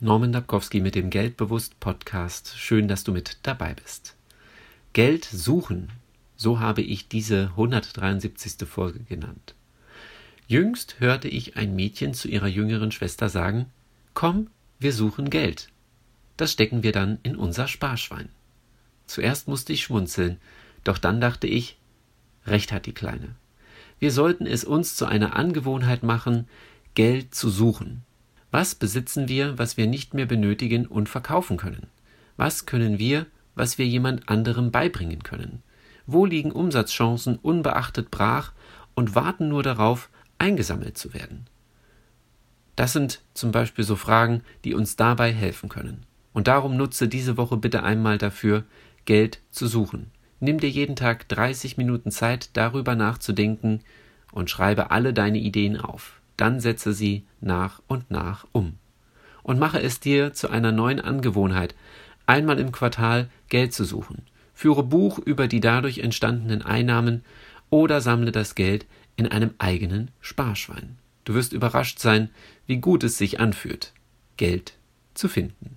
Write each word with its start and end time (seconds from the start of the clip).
Norman 0.00 0.30
Dabkowski 0.30 0.80
mit 0.80 0.94
dem 0.94 1.10
Geldbewusst 1.10 1.80
Podcast. 1.80 2.56
Schön, 2.56 2.86
dass 2.86 3.02
du 3.02 3.10
mit 3.10 3.38
dabei 3.42 3.74
bist. 3.74 4.14
Geld 4.92 5.24
suchen, 5.24 5.90
so 6.36 6.60
habe 6.60 6.82
ich 6.82 7.08
diese 7.08 7.48
173. 7.56 8.68
Folge 8.68 9.00
genannt. 9.00 9.56
Jüngst 10.46 11.00
hörte 11.00 11.26
ich 11.26 11.56
ein 11.56 11.74
Mädchen 11.74 12.14
zu 12.14 12.28
ihrer 12.28 12.46
jüngeren 12.46 12.92
Schwester 12.92 13.28
sagen: 13.28 13.66
Komm, 14.14 14.50
wir 14.78 14.92
suchen 14.92 15.30
Geld. 15.30 15.68
Das 16.36 16.52
stecken 16.52 16.84
wir 16.84 16.92
dann 16.92 17.18
in 17.24 17.34
unser 17.34 17.66
Sparschwein. 17.66 18.28
Zuerst 19.08 19.48
musste 19.48 19.72
ich 19.72 19.82
schmunzeln, 19.82 20.38
doch 20.84 20.98
dann 20.98 21.20
dachte 21.20 21.48
ich, 21.48 21.76
recht 22.46 22.70
hat 22.70 22.86
die 22.86 22.94
Kleine. 22.94 23.34
Wir 23.98 24.12
sollten 24.12 24.46
es 24.46 24.62
uns 24.62 24.94
zu 24.94 25.06
einer 25.06 25.34
Angewohnheit 25.34 26.04
machen, 26.04 26.46
Geld 26.94 27.34
zu 27.34 27.50
suchen. 27.50 28.04
Was 28.50 28.74
besitzen 28.74 29.28
wir, 29.28 29.58
was 29.58 29.76
wir 29.76 29.86
nicht 29.86 30.14
mehr 30.14 30.24
benötigen 30.24 30.86
und 30.86 31.08
verkaufen 31.08 31.58
können? 31.58 31.88
Was 32.36 32.64
können 32.64 32.98
wir, 32.98 33.26
was 33.54 33.76
wir 33.76 33.86
jemand 33.86 34.28
anderem 34.28 34.70
beibringen 34.70 35.22
können? 35.22 35.62
Wo 36.06 36.24
liegen 36.24 36.50
Umsatzchancen 36.50 37.36
unbeachtet 37.36 38.10
brach 38.10 38.52
und 38.94 39.14
warten 39.14 39.48
nur 39.48 39.62
darauf, 39.62 40.08
eingesammelt 40.38 40.96
zu 40.96 41.12
werden? 41.12 41.46
Das 42.74 42.94
sind 42.94 43.20
zum 43.34 43.52
Beispiel 43.52 43.84
so 43.84 43.96
Fragen, 43.96 44.42
die 44.64 44.72
uns 44.72 44.96
dabei 44.96 45.32
helfen 45.32 45.68
können. 45.68 46.06
Und 46.32 46.48
darum 46.48 46.76
nutze 46.76 47.08
diese 47.08 47.36
Woche 47.36 47.56
bitte 47.58 47.82
einmal 47.82 48.16
dafür, 48.16 48.64
Geld 49.04 49.40
zu 49.50 49.66
suchen. 49.66 50.10
Nimm 50.40 50.58
dir 50.58 50.70
jeden 50.70 50.96
Tag 50.96 51.28
30 51.28 51.76
Minuten 51.76 52.10
Zeit, 52.10 52.50
darüber 52.54 52.94
nachzudenken 52.94 53.80
und 54.32 54.48
schreibe 54.48 54.90
alle 54.90 55.12
deine 55.12 55.38
Ideen 55.38 55.76
auf 55.76 56.17
dann 56.38 56.60
setze 56.60 56.94
sie 56.94 57.26
nach 57.42 57.82
und 57.86 58.10
nach 58.10 58.46
um. 58.52 58.78
Und 59.42 59.58
mache 59.58 59.82
es 59.82 60.00
dir 60.00 60.32
zu 60.32 60.48
einer 60.48 60.72
neuen 60.72 61.00
Angewohnheit, 61.00 61.74
einmal 62.26 62.58
im 62.58 62.72
Quartal 62.72 63.28
Geld 63.50 63.74
zu 63.74 63.84
suchen. 63.84 64.22
Führe 64.54 64.82
Buch 64.82 65.18
über 65.18 65.46
die 65.48 65.60
dadurch 65.60 65.98
entstandenen 65.98 66.62
Einnahmen 66.62 67.24
oder 67.70 68.00
sammle 68.00 68.32
das 68.32 68.54
Geld 68.54 68.86
in 69.16 69.26
einem 69.26 69.54
eigenen 69.58 70.10
Sparschwein. 70.20 70.96
Du 71.24 71.34
wirst 71.34 71.52
überrascht 71.52 71.98
sein, 71.98 72.30
wie 72.66 72.78
gut 72.78 73.04
es 73.04 73.18
sich 73.18 73.40
anfühlt, 73.40 73.92
Geld 74.36 74.74
zu 75.14 75.28
finden. 75.28 75.76